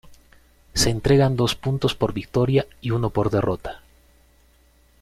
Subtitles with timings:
[0.73, 3.83] Se entregan dos puntos por victoria y uno por derrota.